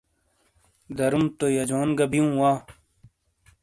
[0.97, 2.51] دروم تو یجون گہ بیئوں وا۔